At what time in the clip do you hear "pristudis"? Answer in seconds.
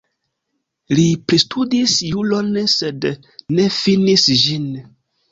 1.31-1.93